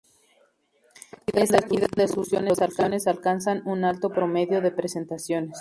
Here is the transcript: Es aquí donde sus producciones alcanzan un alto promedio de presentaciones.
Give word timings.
Es 1.31 1.53
aquí 1.53 1.77
donde 1.77 2.07
sus 2.07 2.29
producciones 2.29 3.05
alcanzan 3.05 3.61
un 3.67 3.83
alto 3.85 4.09
promedio 4.09 4.59
de 4.59 4.71
presentaciones. 4.71 5.49